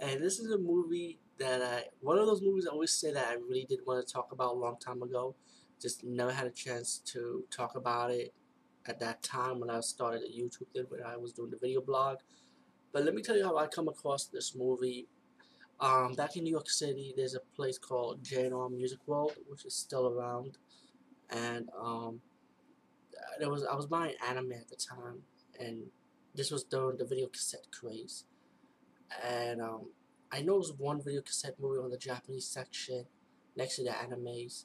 [0.00, 3.28] and this is a movie that I one of those movies I always say that
[3.28, 5.34] I really did want to talk about a long time ago,
[5.80, 8.32] just never had a chance to talk about it
[8.86, 11.80] at that time when I started a YouTube thing when I was doing the video
[11.80, 12.18] blog.
[12.92, 15.06] But let me tell you how I come across this movie.
[15.80, 19.74] Um, back in New York City, there's a place called J&R Music World, which is
[19.74, 20.58] still around,
[21.30, 22.20] and um,
[23.38, 25.22] there was I was buying anime at the time,
[25.60, 25.84] and
[26.34, 28.24] this was during the video cassette craze.
[29.24, 29.86] And um,
[30.30, 33.06] I noticed one video cassette movie on the Japanese section
[33.56, 34.64] next to the animes.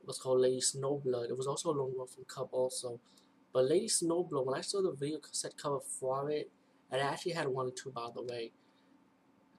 [0.00, 1.30] It was called Lady Snowblood.
[1.30, 3.00] It was also a Lone Wolf from Cub also.
[3.52, 6.50] But Lady Snowblood, when I saw the video cassette cover for it,
[6.90, 8.52] and I actually had one or two by the way.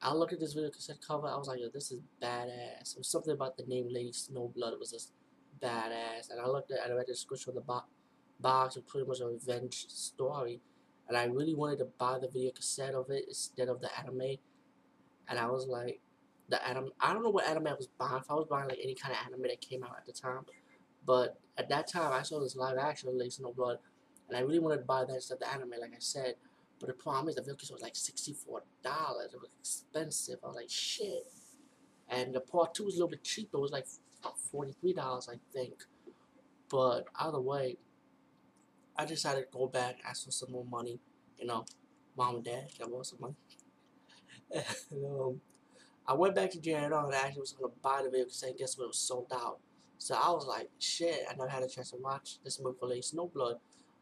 [0.02, 2.94] I looked at this video cassette cover, I was like, yo, this is badass.
[2.94, 4.74] It was something about the name Lady Snowblood.
[4.74, 5.14] It was just
[5.64, 6.30] badass.
[6.30, 7.82] And I looked at, and I read the description of the bo
[8.40, 10.60] box, it pretty much a revenge story
[11.08, 14.38] and I really wanted to buy the video cassette of it instead of the anime.
[15.28, 16.00] And I was like,
[16.50, 16.92] the anime.
[17.00, 18.18] I don't know what anime I was buying.
[18.18, 20.46] If I was buying like any kind of anime that came out at the time,
[21.06, 23.78] but at that time I saw this live action of Lady Snowblood,
[24.28, 26.36] and I really wanted to buy that instead of the anime, like I said.
[26.80, 29.34] But the problem is the video cassette was like sixty-four dollars.
[29.34, 30.40] It was expensive.
[30.44, 31.28] I was like, shit.
[32.10, 33.58] And the part two was a little bit cheaper.
[33.58, 33.88] It was like
[34.52, 35.74] forty-three dollars, I think.
[36.70, 37.78] But either way,
[38.98, 41.00] I decided to go back, ask for some more money.
[41.38, 41.66] You know,
[42.18, 43.36] mom and dad, I want some money.
[44.92, 45.42] and, um,
[46.08, 48.44] I went back to J&R and I actually was going to buy the video because
[48.44, 48.86] I Guess what?
[48.86, 49.60] It was sold out.
[49.98, 53.02] So I was like, shit, I never had a chance to watch this movie Lady
[53.02, 53.56] Snowblood.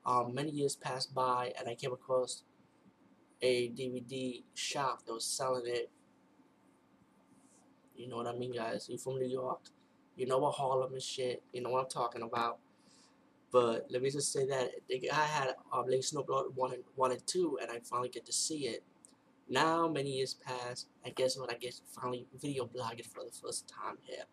[0.05, 2.43] Um, many years passed by and I came across
[3.41, 5.89] a DVD shop that was selling it.
[7.95, 8.89] You know what I mean, guys?
[8.89, 9.61] You from New York.
[10.15, 11.41] You know what Harlem and shit.
[11.53, 12.59] You know what I'm talking about.
[13.53, 17.27] But let me just say that I had um, Lady Snowblood 1 and, 1 and
[17.27, 18.83] 2, and I finally get to see it.
[19.47, 21.53] Now, many years pass, and guess what?
[21.53, 24.23] I get finally video blogging for the first time here.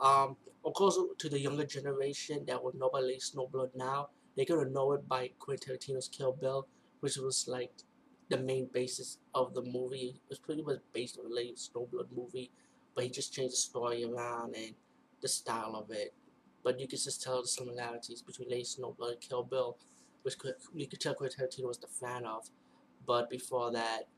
[0.00, 4.68] Um, of course, to the younger generation that would know about Snowblood now, they're gonna
[4.68, 6.66] know it by Quentin Tarantino's Kill Bill,
[7.00, 7.70] which was like
[8.30, 10.20] the main basis of the movie.
[10.24, 12.50] It was pretty much based on the Snowblood movie,
[12.96, 14.74] but he just changed the story around and
[15.22, 16.12] the style of it
[16.66, 19.78] but you can just tell the similarities between Lady Snowblood and Kill Bill,
[20.22, 20.34] which
[20.74, 22.50] you could tell Quentin Tarantino was the fan of.
[23.06, 24.08] But before that,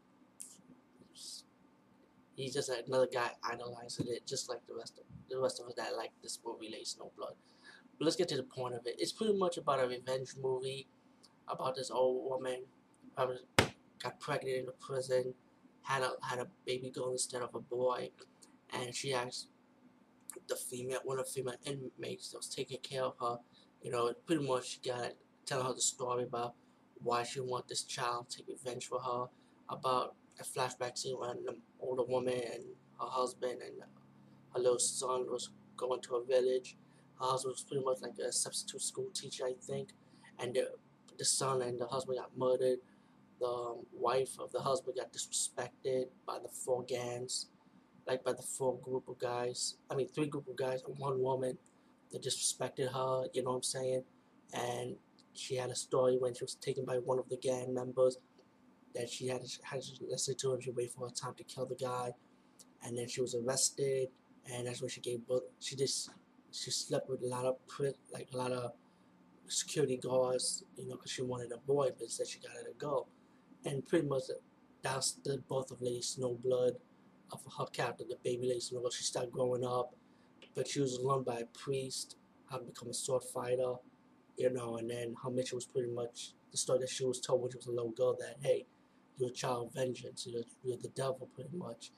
[2.36, 5.74] he's just another guy idolizing it, just like the rest of the rest of us
[5.76, 7.36] that like this movie, Lady Snowblood.
[7.98, 8.96] But let's get to the point of it.
[8.98, 10.88] It's pretty much about a revenge movie
[11.48, 12.62] about this old woman
[13.18, 13.34] who
[14.02, 15.34] got pregnant in the prison,
[15.82, 18.08] had a had a baby girl instead of a boy,
[18.72, 19.48] and she asked
[20.48, 23.38] the female, one of the female inmates that was taking care of her,
[23.82, 25.12] you know, pretty much got
[25.46, 26.54] telling her the story about
[27.02, 29.26] why she want this child to take revenge for her,
[29.68, 32.64] about a flashback scene when the older woman and
[33.00, 33.82] her husband and
[34.54, 36.76] her little son was going to a village.
[37.20, 39.90] Her husband was pretty much like a substitute school teacher, I think,
[40.38, 40.68] and the,
[41.18, 42.78] the son and the husband got murdered.
[43.40, 47.46] The um, wife of the husband got disrespected by the four gangs
[48.08, 49.76] like by the four group of guys.
[49.90, 51.58] I mean, three group of guys and one woman
[52.10, 53.28] that disrespected her.
[53.34, 54.02] You know what I'm saying?
[54.54, 54.96] And
[55.34, 58.16] she had a story when she was taken by one of the gang members
[58.94, 61.66] that she had had to listen to and she waited for her time to kill
[61.66, 62.10] the guy,
[62.82, 64.08] and then she was arrested,
[64.50, 65.42] and that's when she gave birth.
[65.60, 66.10] She just
[66.50, 67.56] she slept with a lot of
[68.12, 68.72] like a lot of
[69.46, 72.74] security guards, you know, because she wanted a boy, but instead she got her a
[72.74, 73.06] girl,
[73.64, 74.22] and pretty much
[74.82, 76.76] that's the birth of Lady Snowblood
[77.32, 78.94] of her character, the baby Lady Snowblood.
[78.94, 79.94] She started growing up,
[80.54, 82.16] but she was learned by a priest,
[82.50, 83.74] how to become a sword fighter,
[84.36, 87.42] you know, and then her mission was pretty much the story that she was told
[87.42, 88.66] when she was a little girl that, hey,
[89.18, 91.90] you're a child of vengeance, you're, you're the devil pretty much.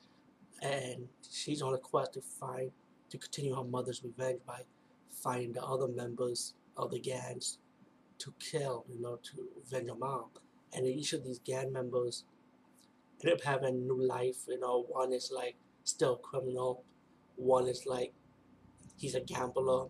[0.63, 2.71] And she's on a quest to find,
[3.11, 4.63] to continue her mother's revenge by
[5.11, 7.59] finding the other members of the gangs
[8.19, 10.27] to kill, you know, to avenge her mom.
[10.73, 12.25] And each of these gang members
[13.29, 14.47] end up having a new life.
[14.49, 16.85] You know, one is like still criminal,
[17.37, 18.13] one is like
[18.97, 19.87] he's a gambler.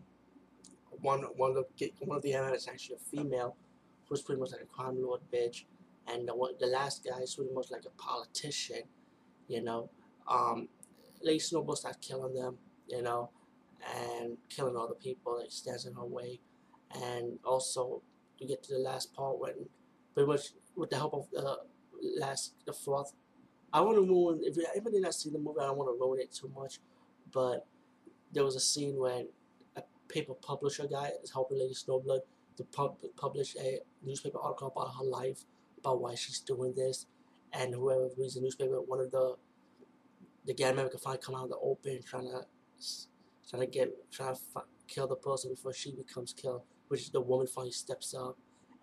[1.02, 3.56] One one of the one of the is actually a female,
[4.08, 5.64] who's pretty much like a crime lord bitch,
[6.06, 8.82] and the the last guy is pretty much like a politician.
[9.48, 9.90] You know,
[10.28, 10.68] um,
[11.22, 12.58] Lady Snowblood starts killing them.
[12.86, 13.30] You know,
[13.96, 16.40] and killing all the people that stands in her way,
[16.94, 18.02] and also
[18.38, 19.54] you get to the last part when
[20.14, 21.58] pretty much with the help of the
[22.18, 23.12] last the fourth.
[23.72, 25.60] I want to ruin if anybody not seen the movie.
[25.60, 26.80] I don't want to ruin it too much,
[27.32, 27.66] but
[28.32, 29.28] there was a scene when
[29.76, 32.20] a paper publisher guy is helping Lady Snowblood
[32.56, 35.44] to pub publish a newspaper article about her life,
[35.78, 37.06] about why she's doing this,
[37.52, 39.36] and whoever reads the newspaper, one of the
[40.46, 42.44] the gang member can finally come out of the open, trying to
[43.48, 44.40] trying to get trying to
[44.88, 48.36] kill the person before she becomes killed, which the woman finally steps up,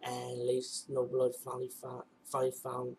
[0.03, 2.95] and Lady Snowblood finally found finally found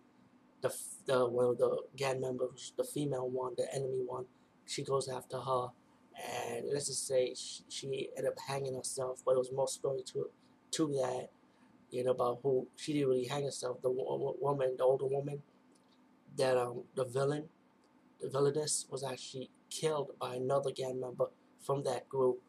[0.62, 0.75] the
[1.06, 4.26] the one of the gang members, the female one, the enemy one.
[4.66, 5.69] She goes after her,
[6.16, 9.22] and let's just say she, she ended up hanging herself.
[9.25, 10.31] But it was more story to
[10.72, 11.28] to that,
[11.90, 13.82] you know, about who she didn't really hang herself.
[13.82, 15.43] The woman, the older woman,
[16.37, 17.44] that um the villain,
[18.20, 21.28] the villainess was actually killed by another gang member
[21.60, 22.40] from that group.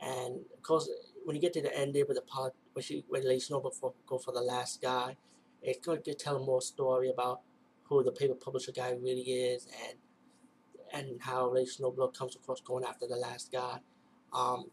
[0.00, 0.90] And of course,
[1.24, 3.94] when you get to the end there with the part when she when Lady for,
[4.06, 5.16] go for the last guy,
[5.62, 7.40] it's going to tell more story about
[7.88, 9.98] who the paper publisher guy really is and
[10.92, 13.78] and how Lady Snowblood comes across going after the last guy.
[14.32, 14.70] Um,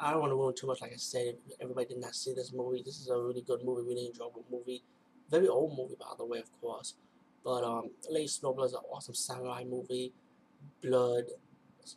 [0.00, 0.80] I don't want to ruin too much.
[0.80, 2.82] Like I said, everybody did not see this movie.
[2.84, 4.82] This is a really good movie, really enjoyable movie.
[5.30, 6.94] Very old movie, by the way, of course.
[7.44, 10.12] But um, Lady Snowblood is an awesome samurai movie.
[10.82, 11.24] Blood,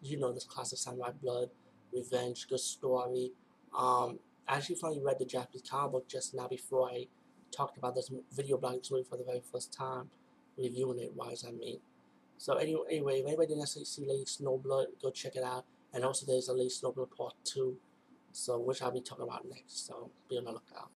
[0.01, 1.49] you know this classic samurai blood,
[1.93, 3.31] revenge, good story.
[3.77, 7.07] Um, I actually finally read the Japanese comic book just now before I
[7.51, 10.09] talked about this video blog movie for the very first time,
[10.57, 11.79] reviewing it, wise I mean.
[12.37, 15.65] So anyway, anyway, if anybody didn't see Lady Snowblood, go check it out.
[15.93, 17.77] And also there's a Lady Snowblood Part 2,
[18.31, 20.89] so which I'll be talking about next, so be on the lookout.